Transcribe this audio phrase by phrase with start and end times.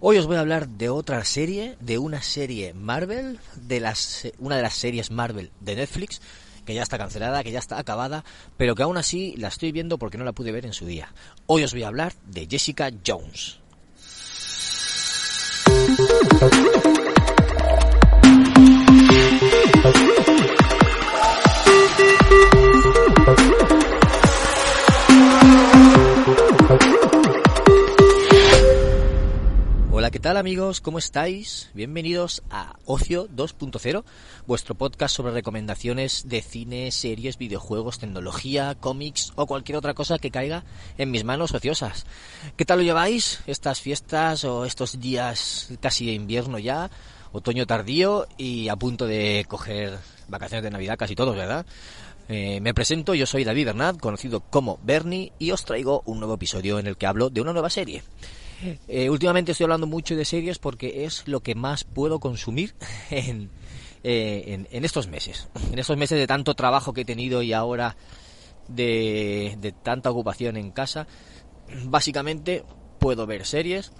[0.00, 4.56] Hoy os voy a hablar de otra serie, de una serie Marvel, de las, una
[4.56, 6.20] de las series Marvel de Netflix,
[6.64, 8.24] que ya está cancelada, que ya está acabada,
[8.56, 11.12] pero que aún así la estoy viendo porque no la pude ver en su día.
[11.46, 13.58] Hoy os voy a hablar de Jessica Jones.
[30.28, 30.82] Tal amigos?
[30.82, 31.70] ¿Cómo estáis?
[31.72, 34.04] Bienvenidos a Ocio 2.0,
[34.46, 40.30] vuestro podcast sobre recomendaciones de cine, series, videojuegos, tecnología, cómics o cualquier otra cosa que
[40.30, 40.64] caiga
[40.98, 42.04] en mis manos ociosas.
[42.58, 46.90] ¿Qué tal lo lleváis estas fiestas o estos días casi de invierno ya,
[47.32, 49.96] otoño tardío y a punto de coger
[50.28, 51.64] vacaciones de Navidad casi todos, ¿verdad?
[52.28, 56.34] Eh, me presento, yo soy David Bernat, conocido como Bernie, y os traigo un nuevo
[56.34, 58.02] episodio en el que hablo de una nueva serie.
[58.88, 62.74] Eh, últimamente estoy hablando mucho de series porque es lo que más puedo consumir
[63.10, 63.50] en,
[64.02, 65.48] eh, en, estos meses.
[65.72, 67.96] En estos meses de tanto trabajo que he tenido y ahora
[68.66, 71.06] de, de tanta ocupación en casa,
[71.84, 72.64] básicamente
[72.98, 73.92] puedo ver series.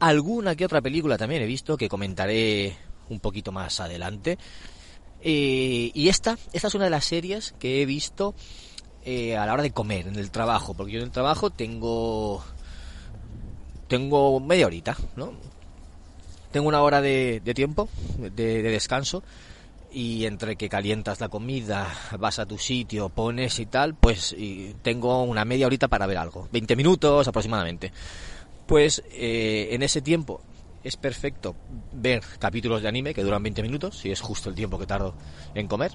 [0.00, 2.76] Alguna que otra película también he visto que comentaré
[3.08, 4.38] un poquito más adelante.
[5.20, 8.34] Eh, y esta, esta es una de las series que he visto
[9.04, 12.44] a la hora de comer en el trabajo, porque yo en el trabajo tengo
[13.88, 15.32] tengo media horita, ¿no?
[16.50, 19.22] Tengo una hora de, tiempo, de, descanso,
[19.90, 24.36] y entre que calientas la comida, vas a tu sitio, pones y tal, pues
[24.82, 27.92] tengo una media horita para ver algo, 20 minutos aproximadamente.
[28.66, 30.42] Pues eh, en ese tiempo
[30.84, 31.54] es perfecto
[31.92, 35.14] ver capítulos de anime que duran 20 minutos, si es justo el tiempo que tardo
[35.54, 35.92] en comer.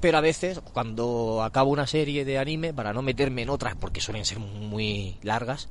[0.00, 4.00] Pero a veces, cuando acabo una serie de anime, para no meterme en otras, porque
[4.00, 5.68] suelen ser muy largas,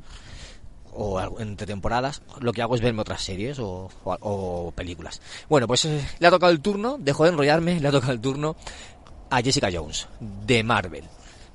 [0.94, 5.22] o entre temporadas, lo que hago es verme otras series o, películas.
[5.50, 8.22] Bueno, pues eh, le ha tocado el turno, dejo de enrollarme, le ha tocado el
[8.22, 8.56] turno
[9.30, 11.04] a Jessica Jones, de Marvel.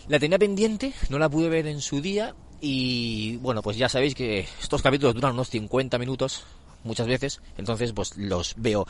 [0.09, 4.15] La tenía pendiente, no la pude ver en su día y bueno, pues ya sabéis
[4.15, 6.44] que estos capítulos duran unos 50 minutos
[6.84, 8.87] muchas veces, entonces pues los veo,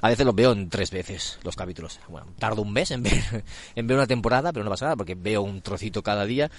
[0.00, 2.00] a veces los veo en tres veces los capítulos.
[2.08, 3.44] Bueno, tardo un mes en ver,
[3.74, 6.50] en ver una temporada, pero no pasa nada porque veo un trocito cada día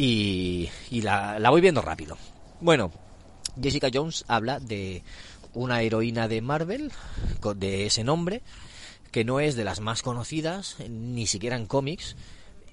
[0.00, 2.16] y, la, voy viendo rápido.
[2.60, 2.92] Bueno,
[3.60, 5.02] Jessica Jones habla de
[5.54, 6.92] una heroína de Marvel
[7.56, 8.42] de ese nombre
[9.10, 12.14] que no es de las más conocidas, ni siquiera en cómics,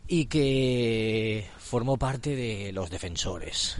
[0.07, 3.77] y que formó parte de los defensores,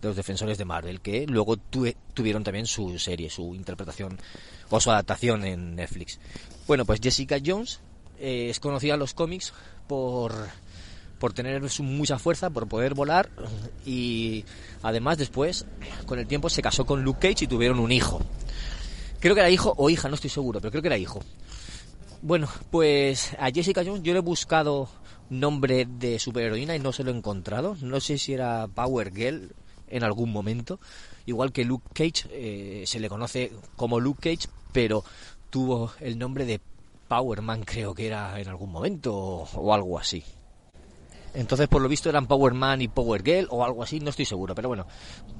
[0.00, 4.18] de los defensores de Marvel, que luego tuvieron también su serie, su interpretación
[4.70, 6.20] o su adaptación en Netflix.
[6.68, 7.80] Bueno, pues Jessica Jones
[8.20, 9.54] eh, es conocida en los cómics
[9.88, 10.34] por
[11.18, 13.30] por tener mucha fuerza, por poder volar
[13.84, 14.44] y
[14.82, 15.66] además después,
[16.06, 18.20] con el tiempo, se casó con Luke Cage y tuvieron un hijo.
[19.20, 21.20] Creo que era hijo o hija, no estoy seguro, pero creo que era hijo.
[22.22, 24.88] Bueno, pues a Jessica Jones yo le he buscado
[25.30, 27.76] nombre de superheroína y no se lo he encontrado.
[27.80, 29.52] No sé si era Power Girl
[29.88, 30.78] en algún momento.
[31.24, 35.04] Igual que Luke Cage, eh, se le conoce como Luke Cage, pero
[35.50, 36.60] tuvo el nombre de
[37.08, 40.22] Power Man, creo que era en algún momento o algo así.
[41.36, 44.24] Entonces, por lo visto, eran Power Man y Power Girl o algo así, no estoy
[44.24, 44.54] seguro.
[44.54, 44.86] Pero bueno,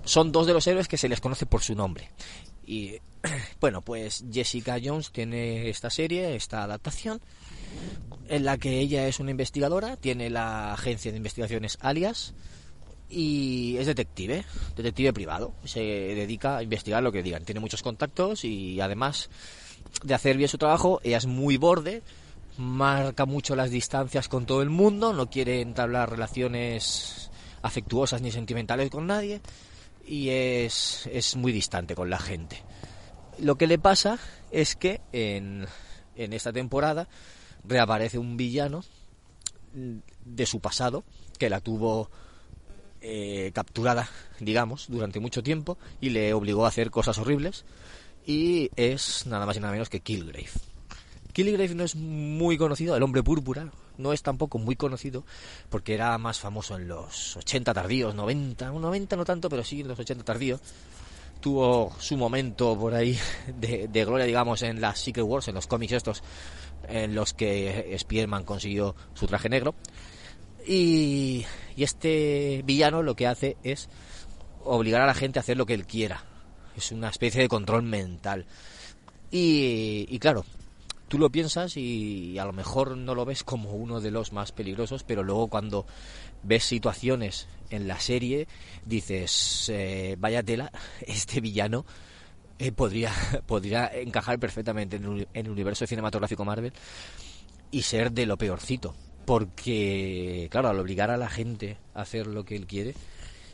[0.05, 2.11] son dos de los héroes que se les conoce por su nombre.
[2.67, 2.99] Y
[3.61, 7.23] bueno, pues Jessica Jones tiene esta serie, esta adaptación,
[8.29, 12.35] en la que ella es una investigadora, tiene la agencia de investigaciones Alias
[13.09, 14.45] y es detective,
[14.77, 15.55] detective privado.
[15.65, 17.47] Se dedica a investigar lo que digan.
[17.47, 19.31] Tiene muchos contactos y además
[20.03, 22.03] de hacer bien su trabajo, ella es muy borde
[22.59, 27.31] marca mucho las distancias con todo el mundo, no quiere entablar relaciones
[27.63, 29.41] afectuosas ni sentimentales con nadie
[30.07, 32.63] y es, es muy distante con la gente.
[33.39, 34.19] Lo que le pasa
[34.51, 35.67] es que en,
[36.15, 37.09] en esta temporada
[37.65, 38.85] reaparece un villano
[39.75, 41.05] de su pasado
[41.39, 42.11] que la tuvo
[43.03, 44.09] eh, capturada,
[44.41, 47.65] digamos, durante mucho tiempo y le obligó a hacer cosas horribles
[48.27, 50.49] y es nada más y nada menos que Killgrave.
[51.37, 55.23] Kilgrave no es muy conocido, el hombre púrpura, no es tampoco muy conocido
[55.69, 59.89] porque era más famoso en los 80 tardíos, 90, 90 no tanto, pero sí en
[59.89, 60.63] los 80 tardíos.
[61.39, 63.19] Tuvo su momento por ahí
[63.61, 66.23] de, de gloria, digamos, en las Secret Wars, en los cómics estos,
[66.89, 69.75] en los que Spider-Man consiguió su traje negro.
[70.67, 71.45] Y,
[71.77, 73.91] y este villano lo que hace es
[74.65, 76.25] obligar a la gente a hacer lo que él quiera.
[76.75, 78.47] Es una especie de control mental.
[79.31, 80.47] Y, y claro,
[81.09, 84.53] tú lo piensas y a lo mejor no lo ves como uno de los más
[84.53, 85.87] peligrosos, pero luego cuando
[86.43, 88.49] ves situaciones en la serie
[88.85, 90.71] dices, eh, vaya tela,
[91.07, 91.85] este villano
[92.59, 93.13] eh, podría,
[93.47, 96.73] podría encajar perfectamente en, el universo cinematográfico Marvel
[97.71, 98.95] y ser de lo peorcito.
[99.25, 102.95] Porque, claro, al obligar a la gente a hacer lo que él quiere,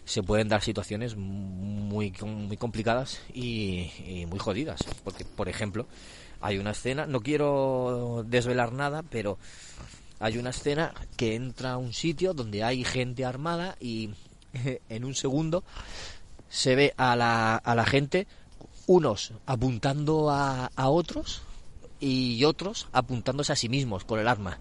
[0.05, 4.85] se pueden dar situaciones muy, muy complicadas y, y muy jodidas.
[5.03, 5.87] Porque, por ejemplo,
[6.43, 9.39] hay una escena, no quiero desvelar nada, pero
[10.21, 14.11] hay una escena que entra a un sitio donde hay gente armada y
[14.89, 15.65] en un segundo
[16.49, 18.27] se ve a la, a la gente
[18.87, 21.43] unos apuntando a, a otros
[22.01, 24.59] y otros apuntándose a sí mismos con el arma.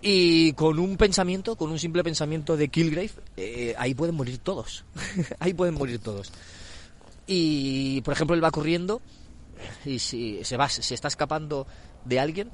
[0.00, 4.84] Y con un pensamiento, con un simple pensamiento de Killgrave, eh, ahí pueden morir todos.
[5.38, 6.32] ahí pueden morir todos.
[7.26, 9.00] Y, por ejemplo, él va corriendo
[9.84, 11.66] y si se va, se está escapando
[12.04, 12.50] de alguien,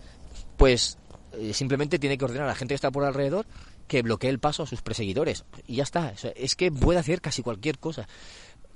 [0.56, 0.98] pues
[1.32, 3.46] eh, simplemente tiene que ordenar a la gente que está por alrededor
[3.86, 5.44] que bloquee el paso a sus perseguidores.
[5.66, 6.12] Y ya está.
[6.36, 8.06] Es que puede hacer casi cualquier cosa.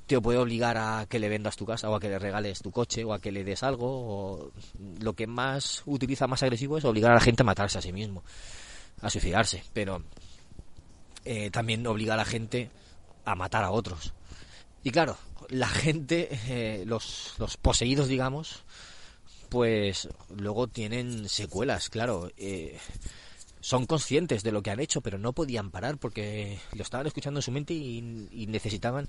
[0.07, 2.73] Te puede obligar a que le vendas tu casa o a que le regales tu
[2.73, 3.87] coche o a que le des algo.
[3.89, 4.53] O
[5.01, 7.93] lo que más utiliza más agresivo es obligar a la gente a matarse a sí
[7.93, 8.25] mismo,
[9.01, 9.63] a suicidarse.
[9.73, 10.03] Pero
[11.25, 12.71] eh, también obliga a la gente
[13.25, 14.15] a matar a otros.
[14.83, 15.17] Y claro,
[15.49, 18.65] la gente, eh, los, los poseídos, digamos,
[19.49, 22.31] pues luego tienen secuelas, claro.
[22.37, 22.79] Eh,
[23.61, 27.39] son conscientes de lo que han hecho, pero no podían parar porque lo estaban escuchando
[27.39, 29.09] en su mente y, y necesitaban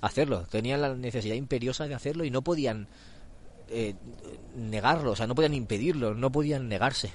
[0.00, 0.46] hacerlo.
[0.50, 2.88] Tenían la necesidad imperiosa de hacerlo y no podían
[3.72, 3.94] eh,
[4.56, 7.12] negarlo, o sea, no podían impedirlo, no podían negarse.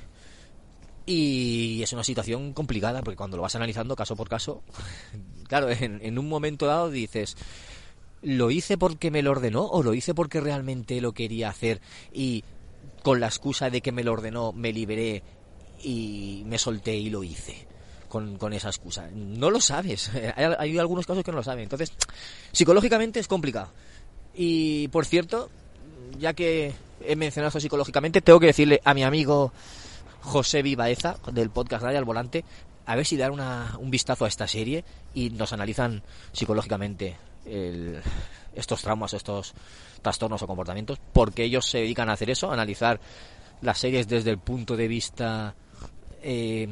[1.06, 4.64] Y es una situación complicada porque cuando lo vas analizando caso por caso,
[5.50, 7.36] claro, en, en un momento dado dices,
[8.26, 11.80] ¿lo hice porque me lo ordenó o lo hice porque realmente lo quería hacer
[12.12, 12.44] y
[13.04, 15.22] con la excusa de que me lo ordenó me liberé
[15.84, 17.68] y me solté y lo hice?
[18.10, 19.10] Con, con esa excusa.
[19.14, 20.10] No lo sabes.
[20.38, 21.64] Hay, algunos casos que no lo saben.
[21.64, 21.92] Entonces,
[22.54, 23.70] psicológicamente es complicado.
[24.34, 25.50] Y por cierto,
[26.18, 29.52] ya que he mencionado esto psicológicamente, tengo que decirle a mi amigo
[30.22, 32.46] José Vivaeza del podcast Radio al Volante
[32.86, 36.02] a ver si una, un vistazo a esta serie y nos analizan
[36.32, 38.02] psicológicamente el,
[38.54, 39.54] estos traumas, estos
[40.02, 43.00] trastornos o comportamientos, porque ellos se dedican a hacer eso, a analizar
[43.62, 45.56] las series desde el punto de vista
[46.22, 46.70] eh,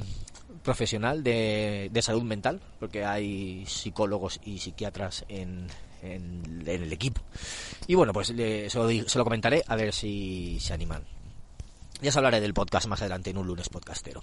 [0.64, 5.68] profesional de, de, salud mental, porque hay psicólogos y psiquiatras en,
[6.02, 7.22] en, el equipo.
[7.88, 11.04] Y bueno, pues le, se, lo, se, lo, comentaré a ver si se animan.
[12.02, 14.22] Ya os hablaré del podcast más adelante en un lunes podcastero.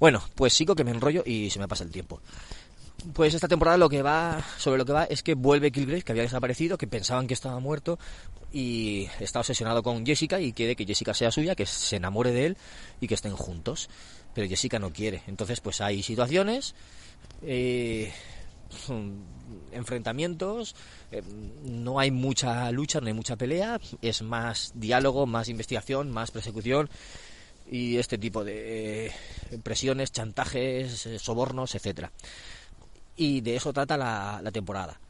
[0.00, 2.20] Bueno, pues sigo que me enrollo y se me pasa el tiempo.
[3.14, 6.12] Pues esta temporada lo que va, sobre lo que va es que vuelve Kilgrave, que
[6.12, 7.98] había desaparecido, que pensaban que estaba muerto
[8.52, 12.46] y está obsesionado con Jessica y quiere que Jessica sea suya, que se enamore de
[12.46, 12.56] él
[13.00, 13.90] y que estén juntos.
[14.34, 15.22] Pero Jessica no quiere.
[15.26, 16.76] Entonces pues hay situaciones,
[17.42, 18.12] eh,
[19.72, 20.76] enfrentamientos,
[21.10, 21.22] eh,
[21.64, 26.88] no hay mucha lucha, no hay mucha pelea, es más diálogo, más investigación, más persecución
[27.68, 29.12] y este tipo de eh,
[29.64, 32.12] presiones, chantajes, sobornos, etcétera
[33.16, 35.00] y de eso trata la, la, temporada.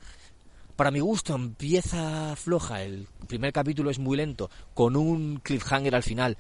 [0.76, 6.02] Para mi gusto empieza floja, el primer capítulo es muy lento, con un cliffhanger al
[6.02, 6.36] final,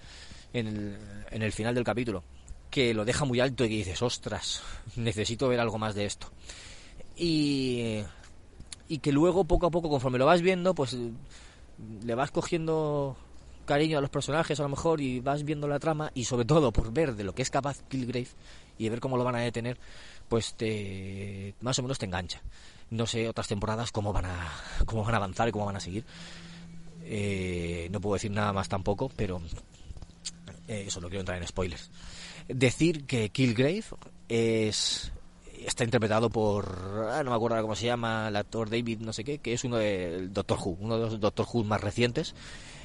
[0.52, 0.98] en el,
[1.30, 2.22] en el final del capítulo,
[2.70, 4.62] que lo deja muy alto y que dices, ostras,
[4.96, 6.28] necesito ver algo más de esto.
[7.16, 8.02] Y,
[8.88, 10.96] y que luego, poco a poco, conforme lo vas viendo, pues
[12.04, 13.16] le vas cogiendo
[13.64, 16.72] cariño a los personajes a lo mejor y vas viendo la trama y sobre todo
[16.72, 18.28] por ver de lo que es capaz Killgrave
[18.78, 19.78] y ver cómo lo van a detener,
[20.32, 22.40] pues te más o menos te engancha.
[22.88, 24.50] No sé otras temporadas cómo van a
[24.86, 26.06] cómo van a avanzar y cómo van a seguir.
[27.04, 29.42] Eh, no puedo decir nada más tampoco, pero
[30.68, 31.90] eh, eso no quiero entrar en spoilers.
[32.48, 33.84] Decir que Killgrave
[34.30, 35.12] es
[35.66, 39.24] está interpretado por ah, no me acuerdo cómo se llama el actor David no sé
[39.24, 42.34] qué que es uno del Doctor Who uno de los Doctor Who más recientes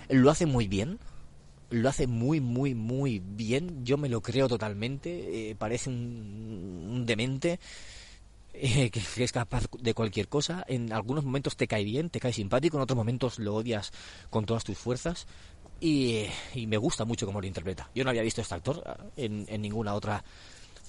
[0.09, 0.99] lo hace muy bien
[1.69, 3.83] lo hace muy, muy, muy bien.
[3.83, 5.49] Yo me lo creo totalmente.
[5.49, 6.76] Eh, parece un,
[7.07, 7.59] demente
[8.53, 10.63] eh, que, es capaz de cualquier cosa.
[10.67, 13.91] En algunos momentos te cae bien, te cae simpático, en otros momentos lo odias
[14.29, 15.25] con todas tus fuerzas.
[15.79, 16.27] y,
[16.67, 17.89] me gusta mucho cómo lo interpreta.
[17.95, 18.83] Yo no había visto a este actor
[19.15, 20.23] en, en ninguna otra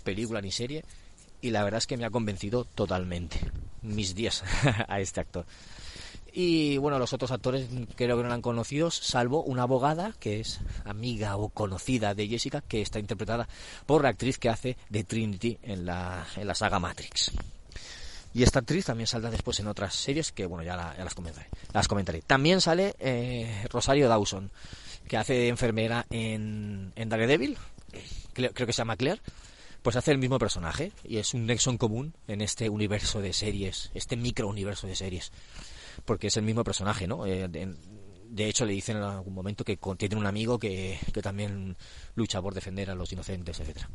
[0.04, 0.84] película ni serie
[1.40, 3.38] y la verdad es que me ha convencido totalmente
[3.82, 4.42] mis días
[4.88, 5.46] a este actor.
[6.32, 10.60] Y bueno, los otros actores creo que no eran conocidos, salvo una abogada que es
[10.84, 13.48] amiga o conocida de Jessica, que está interpretada
[13.86, 17.32] por la actriz que hace de Trinity en la, en la saga Matrix.
[18.34, 21.88] Y esta actriz también saldrá después en otras series que, bueno, ya, las, comentaré, las
[21.88, 22.20] comentaré.
[22.20, 24.50] También sale eh, Rosario Dawson,
[25.08, 27.56] que hace de enfermera en, en Daredevil,
[28.34, 29.20] creo, creo que se llama Claire
[29.82, 33.90] pues hace el mismo personaje y es un nexo común en este universo de series,
[33.94, 35.32] este micro universo de series
[36.04, 37.26] porque es el mismo personaje, ¿no?
[37.26, 41.76] Eh, de, hecho, le dicen en algún momento que tiene un amigo que, también
[42.14, 43.88] lucha por defender a los inocentes, etcétera.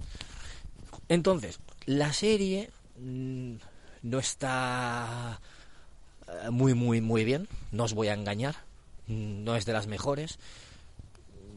[1.09, 2.69] Entonces, la serie
[2.99, 3.55] mm,
[4.03, 5.39] no está
[6.27, 8.55] eh, muy, muy, muy bien, no os voy a engañar,
[9.07, 10.39] mm, no es de las mejores.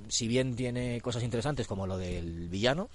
[0.09, 2.89] Si bien tiene cosas interesantes como lo del villano,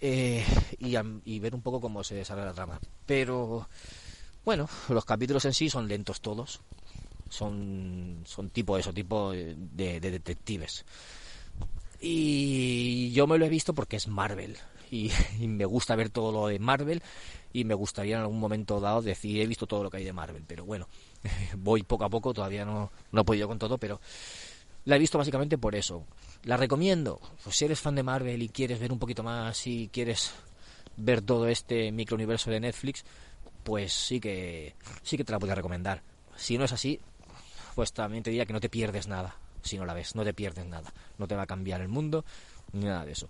[0.00, 0.44] eh,
[0.78, 2.80] y, y, ver un poco cómo se desarrolla la trama.
[3.06, 3.68] Pero
[4.44, 6.60] bueno, los capítulos en sí son lentos todos.
[7.28, 10.84] Son, son tipo eso, tipo de, detectives.
[12.00, 14.56] Y yo me lo he visto porque es Marvel.
[14.92, 15.12] Y,
[15.46, 17.00] me gusta ver todo lo de Marvel.
[17.52, 20.12] Y me gustaría en algún momento dado decir, he visto todo lo que hay de
[20.12, 20.42] Marvel.
[20.44, 20.88] Pero bueno,
[21.56, 24.00] voy poco a poco, todavía no, no he podido con todo, pero
[24.84, 26.04] la he visto básicamente por eso.
[26.42, 27.20] La recomiendo.
[27.44, 30.32] Pues si eres fan de Marvel y quieres ver un poquito más, y quieres
[30.96, 33.04] ver todo este microuniverso de Netflix,
[33.62, 36.02] pues sí que sí que te la podría recomendar.
[36.36, 37.00] Si no es así,
[37.74, 39.36] pues también te diría que no te pierdes nada.
[39.62, 40.92] Si no la ves, no te pierdes nada.
[41.18, 42.24] No te va a cambiar el mundo
[42.72, 43.28] ni nada de eso.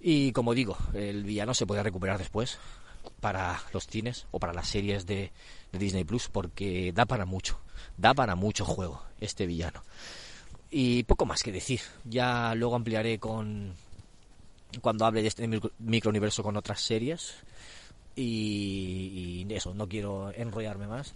[0.00, 2.58] Y como digo, el villano se puede recuperar después
[3.20, 5.30] para los cines o para las series de,
[5.72, 7.58] de Disney Plus porque da para mucho,
[7.96, 9.82] da para mucho juego este villano.
[10.70, 11.80] Y poco más que decir.
[12.04, 13.74] Ya luego ampliaré con
[14.80, 17.34] cuando hable de este microuniverso con otras series
[18.16, 21.14] y, eso, no quiero enrollarme más.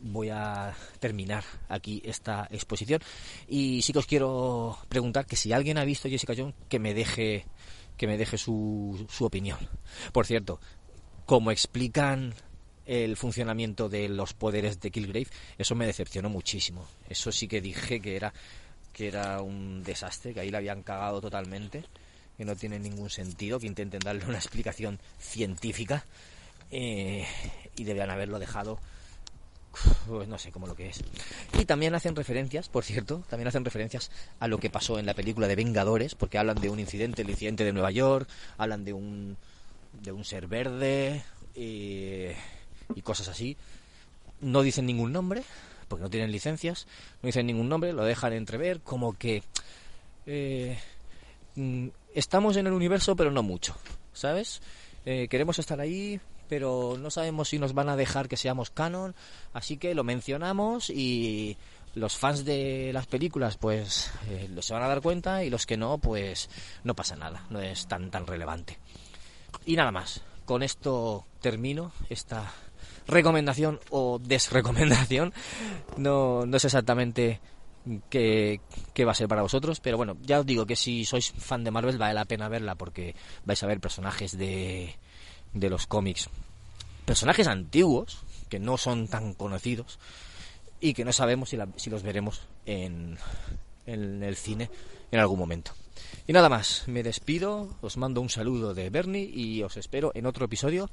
[0.00, 3.00] Voy a terminar aquí esta exposición.
[3.48, 6.94] Y sí que os quiero preguntar que si alguien ha visto Jessica Jones, que me
[6.94, 7.46] deje,
[7.96, 9.58] que me deje su, su opinión.
[10.12, 10.60] Por cierto,
[11.26, 12.34] como explican
[12.86, 16.86] el funcionamiento de los poderes de Killgrave, eso me decepcionó muchísimo.
[17.08, 18.32] Eso sí que dije que era
[18.92, 21.84] que era un desastre, que ahí la habían cagado totalmente,
[22.42, 26.04] que no tiene ningún sentido, que intenten darle una explicación científica
[26.72, 27.24] eh,
[27.76, 28.80] y debían haberlo dejado
[30.08, 31.04] pues no sé cómo lo que es.
[31.56, 35.14] Y también hacen referencias, por cierto, también hacen referencias a lo que pasó en la
[35.14, 38.92] película de Vengadores, porque hablan de un incidente, el incidente de Nueva York, hablan de
[38.92, 39.36] un
[40.02, 41.22] de un ser verde
[41.54, 42.26] y,
[43.04, 43.56] cosas así.
[44.40, 45.44] No dicen ningún nombre,
[45.86, 46.88] porque no tienen licencias,
[47.22, 49.44] no dicen ningún nombre, lo dejan entrever como que
[50.26, 50.76] eh,
[51.54, 53.76] mm, estamos en el universo, pero no mucho,
[54.12, 54.60] ¿sabes?
[55.04, 59.14] Eh, queremos estar ahí, pero no sabemos si nos van a dejar que seamos canon,
[59.52, 61.56] así que lo mencionamos y
[61.94, 65.76] los fans de las películas pues eh, se van a dar cuenta y los que
[65.76, 66.48] no pues
[66.84, 68.78] no pasa nada, no es tan tan relevante.
[69.66, 72.52] Y nada más, con esto termino esta
[73.06, 75.32] recomendación o desrecomendación,
[75.96, 77.40] no, no sé exactamente
[78.08, 78.60] qué,
[79.04, 81.70] va a ser para vosotros, pero bueno, ya os digo que si sois fan de
[81.70, 84.96] Marvel vale la pena verla porque vais a ver personajes de,
[85.52, 86.28] de los cómics.
[87.04, 89.98] Personajes antiguos, que no son tan conocidos,
[90.80, 93.18] y que no sabemos si, si los veremos en,
[93.86, 94.70] en el cine
[95.10, 95.72] en algún momento.
[96.26, 100.26] Y nada más, me despido, os mando un saludo de Bernie y os espero en
[100.26, 100.90] otro episodio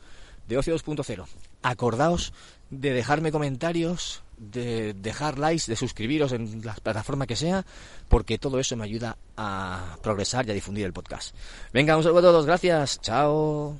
[0.47, 1.25] de Ocio 2.0.
[1.61, 2.33] Acordaos
[2.69, 7.65] de dejarme comentarios, de dejar likes, de suscribiros en la plataforma que sea,
[8.07, 11.35] porque todo eso me ayuda a progresar y a difundir el podcast.
[11.73, 13.79] Venga, un saludo a todos, gracias, chao.